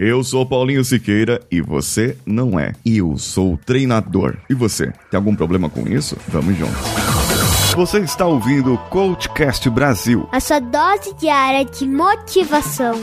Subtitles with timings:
[0.00, 2.72] Eu sou Paulinho Siqueira e você não é.
[2.86, 4.36] Eu sou treinador.
[4.48, 6.16] E você, tem algum problema com isso?
[6.28, 6.72] Vamos junto.
[7.74, 10.28] Você está ouvindo o Coachcast Brasil.
[10.30, 12.94] A sua dose diária de motivação.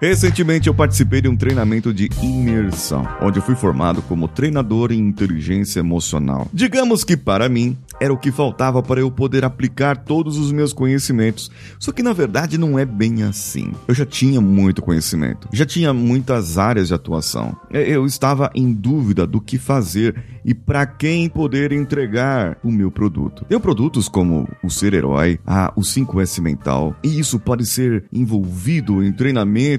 [0.00, 4.98] Recentemente eu participei de um treinamento de imersão, onde eu fui formado como treinador em
[4.98, 6.48] inteligência emocional.
[6.52, 10.72] Digamos que para mim era o que faltava para eu poder aplicar todos os meus
[10.72, 11.50] conhecimentos.
[11.78, 13.72] Só que na verdade não é bem assim.
[13.88, 17.56] Eu já tinha muito conhecimento, já tinha muitas áreas de atuação.
[17.70, 23.44] Eu estava em dúvida do que fazer e para quem poder entregar o meu produto.
[23.48, 29.02] Tenho produtos como o Ser Herói, a, o 5S Mental, e isso pode ser envolvido
[29.02, 29.12] em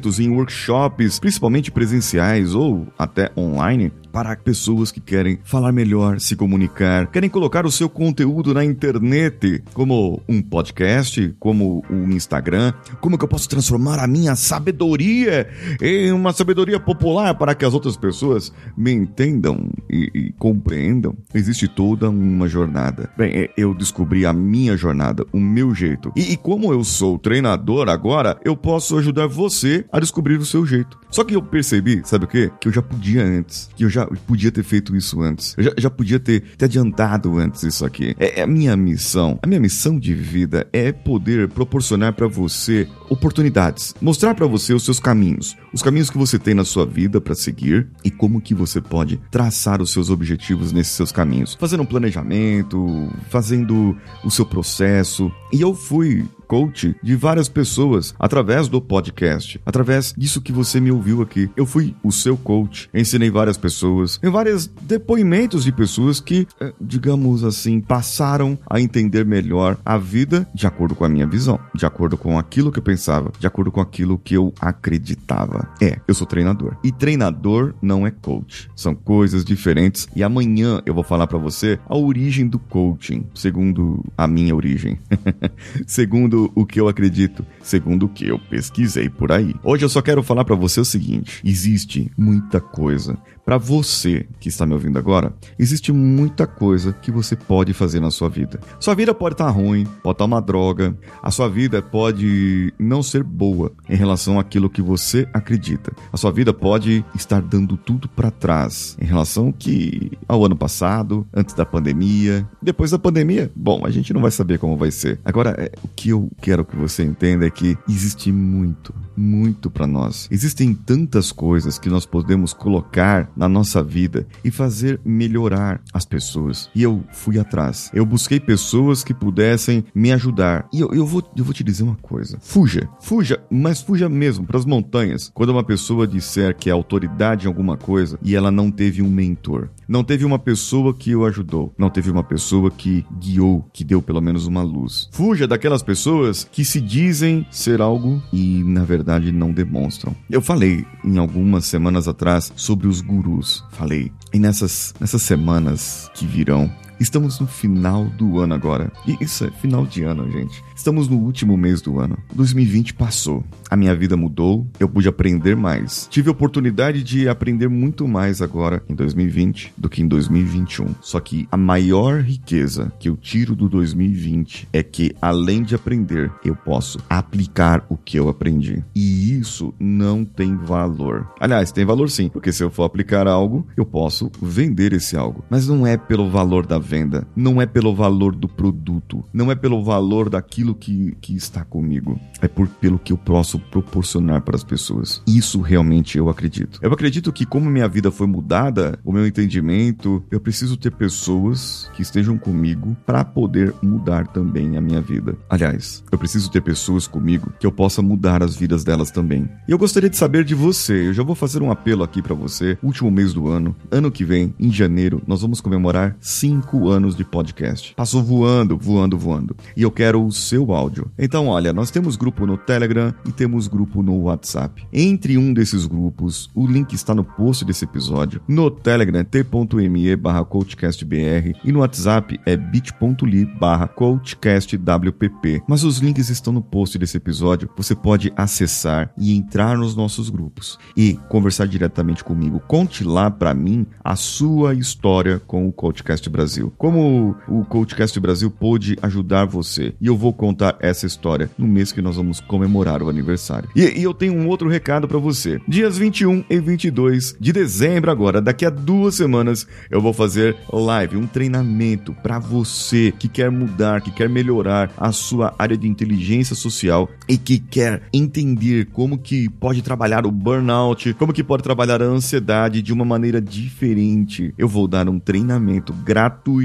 [0.08, 6.36] treinamentos em workshops, principalmente presenciais ou até online, para pessoas que querem falar melhor, se
[6.36, 13.16] comunicar, querem colocar o seu conteúdo na internet, como um podcast, como um Instagram, como
[13.16, 15.48] que eu posso transformar a minha sabedoria
[15.80, 21.16] em uma sabedoria popular para que as outras pessoas me entendam e, e compreendam.
[21.32, 23.12] Existe toda uma jornada.
[23.16, 26.12] Bem, é, eu descobri a minha jornada, o meu jeito.
[26.16, 30.66] E, e como eu sou treinador agora, eu posso ajudar você a descobrir o seu
[30.66, 30.98] jeito.
[31.12, 32.50] Só que eu percebi, sabe o quê?
[32.60, 35.56] Que eu já podia antes, que eu já podia ter feito isso antes.
[35.58, 38.16] Eu já, já podia ter, ter adiantado antes isso aqui.
[38.20, 39.40] É, é, a minha missão.
[39.42, 44.84] A minha missão de vida é poder proporcionar para você oportunidades, mostrar para você os
[44.84, 48.54] seus caminhos, os caminhos que você tem na sua vida para seguir e como que
[48.54, 54.46] você pode traçar os seus objetivos nesses seus caminhos, fazendo um planejamento, fazendo o seu
[54.46, 55.32] processo.
[55.54, 60.92] E eu fui coach de várias pessoas através do podcast, através disso que você me
[60.92, 61.50] ouviu aqui.
[61.56, 66.74] Eu fui o seu coach, ensinei várias pessoas, em vários depoimentos de pessoas que, eh,
[66.80, 71.86] digamos assim, passaram a entender melhor a vida de acordo com a minha visão, de
[71.86, 75.68] acordo com aquilo que eu pensava, de acordo com aquilo que eu acreditava.
[75.82, 76.78] É, eu sou treinador.
[76.84, 78.70] E treinador não é coach.
[78.76, 84.04] São coisas diferentes e amanhã eu vou falar para você a origem do coaching, segundo
[84.18, 84.98] a minha origem.
[85.86, 89.56] segundo segundo o que eu acredito, segundo o que eu pesquisei por aí.
[89.64, 93.18] Hoje eu só quero falar para você o seguinte: existe muita coisa
[93.48, 98.12] para você que está me ouvindo agora, existe muita coisa que você pode fazer na
[98.12, 98.60] sua vida.
[98.78, 100.94] Sua vida pode estar tá ruim, pode estar tá uma droga,
[101.24, 105.94] a sua vida pode não ser boa em relação àquilo que você acredita.
[106.12, 111.26] A sua vida pode estar dando tudo para trás em relação que ao ano passado,
[111.34, 113.50] antes da pandemia, depois da pandemia.
[113.56, 115.22] Bom, a gente não vai saber como vai ser.
[115.24, 119.88] Agora, é, o que eu quero que você entenda é que existe muito, muito para
[119.88, 120.28] nós.
[120.32, 126.70] Existem tantas coisas que nós podemos colocar na nossa vida e fazer melhorar as pessoas.
[126.76, 127.90] E eu fui atrás.
[127.94, 130.68] Eu busquei pessoas que pudessem me ajudar.
[130.72, 134.46] E eu, eu, vou, eu vou te dizer uma coisa: fuja, fuja, mas fuja mesmo
[134.46, 135.32] para as montanhas.
[135.34, 139.10] Quando uma pessoa disser que é autoridade em alguma coisa e ela não teve um
[139.10, 143.84] mentor, não teve uma pessoa que o ajudou, não teve uma pessoa que guiou, que
[143.84, 145.10] deu pelo menos uma luz.
[145.12, 150.16] Fuja daquelas pessoas que se dizem ser algo e na verdade não demonstram.
[150.30, 154.12] Eu falei em algumas semanas atrás sobre os gurus falei.
[154.34, 156.70] E nessas, nessas semanas que virão,
[157.00, 158.92] Estamos no final do ano agora.
[159.06, 160.64] E isso é final de ano, gente.
[160.76, 162.18] Estamos no último mês do ano.
[162.34, 163.44] 2020 passou.
[163.70, 166.08] A minha vida mudou, eu pude aprender mais.
[166.10, 170.96] Tive a oportunidade de aprender muito mais agora em 2020 do que em 2021.
[171.02, 176.32] Só que a maior riqueza que eu tiro do 2020 é que, além de aprender,
[176.44, 178.84] eu posso aplicar o que eu aprendi.
[178.96, 181.28] E isso não tem valor.
[181.40, 185.44] Aliás, tem valor sim, porque se eu for aplicar algo, eu posso vender esse algo.
[185.50, 189.56] Mas não é pelo valor da venda, não é pelo valor do produto, não é
[189.56, 194.56] pelo valor daquilo que, que está comigo, é por, pelo que eu posso proporcionar para
[194.56, 195.22] as pessoas.
[195.28, 196.80] Isso realmente eu acredito.
[196.82, 201.90] Eu acredito que, como minha vida foi mudada, o meu entendimento, eu preciso ter pessoas
[201.94, 205.36] que estejam comigo para poder mudar também a minha vida.
[205.50, 209.50] Aliás, eu preciso ter pessoas comigo que eu possa mudar as vidas delas também.
[209.68, 211.08] E eu gostaria de saber de você.
[211.08, 212.78] Eu já vou fazer um apelo aqui para você.
[212.82, 217.16] Último mês do ano, ano que vem, em janeiro, nós vamos comemorar cinco cinco anos
[217.16, 217.94] de podcast.
[217.96, 219.56] Passou voando, voando, voando.
[219.76, 221.12] E eu quero o seu áudio.
[221.18, 224.86] Então, olha, nós temos grupo no Telegram e temos grupo no WhatsApp.
[224.94, 228.42] Entre um desses grupos, o link está no post desse episódio.
[228.48, 235.64] No Telegram, t.me barra coachcastbr e no WhatsApp é bit.ly barra coachcastwpp.
[235.68, 237.70] Mas os links estão no post desse episódio.
[237.76, 242.60] Você pode acessar e entrar nos nossos grupos e conversar diretamente comigo.
[242.68, 246.67] Conte lá para mim a sua história com o Coachcast Brasil.
[246.78, 249.94] Como o Coachcast Brasil pôde ajudar você.
[250.00, 253.70] E eu vou contar essa história no mês que nós vamos comemorar o aniversário.
[253.76, 255.60] E, e eu tenho um outro recado para você.
[255.68, 261.18] Dias 21 e 22 de dezembro agora, daqui a duas semanas, eu vou fazer live,
[261.18, 266.56] um treinamento para você que quer mudar, que quer melhorar a sua área de inteligência
[266.56, 272.02] social e que quer entender como que pode trabalhar o burnout, como que pode trabalhar
[272.02, 274.54] a ansiedade de uma maneira diferente.
[274.58, 276.57] Eu vou dar um treinamento gratuito,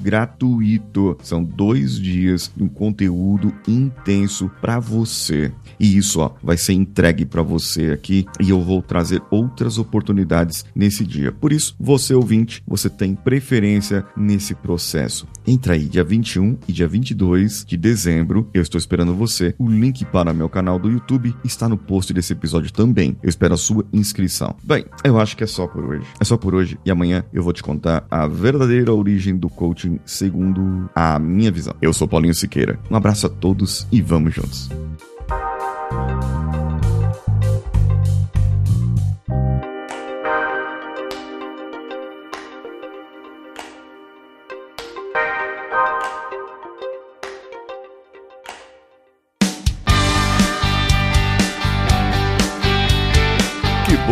[0.00, 1.16] gratuito.
[1.22, 5.52] São dois dias de um conteúdo intenso para você.
[5.78, 10.64] E isso ó, vai ser entregue para você aqui e eu vou trazer outras oportunidades
[10.74, 11.32] nesse dia.
[11.32, 15.26] Por isso, você ouvinte, você tem preferência nesse processo.
[15.46, 18.48] Entra aí dia 21 e dia 22 de dezembro.
[18.52, 19.54] Eu estou esperando você.
[19.58, 23.16] O link para meu canal do YouTube está no post desse episódio também.
[23.22, 24.54] Eu espero a sua inscrição.
[24.62, 26.06] Bem, eu acho que é só por hoje.
[26.20, 29.98] É só por hoje e amanhã eu vou te contar a verdadeira origem do coaching
[30.04, 31.74] segundo a minha visão.
[31.80, 32.78] Eu sou Paulinho Siqueira.
[32.90, 34.70] Um abraço a todos e vamos juntos.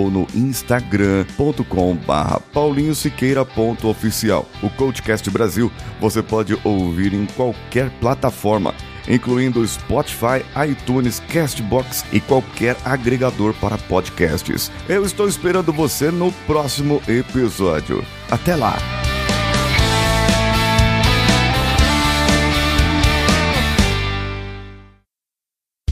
[0.00, 3.46] ou no instagram.com/barra Paulinho Siqueira
[3.88, 4.46] oficial.
[4.62, 5.70] O Coachcast Brasil
[6.00, 8.74] você pode ouvir em qualquer plataforma,
[9.08, 14.70] incluindo Spotify, iTunes, Castbox e qualquer agregador para podcasts.
[14.88, 18.04] Eu estou esperando você no próximo episódio.
[18.30, 18.99] Até lá!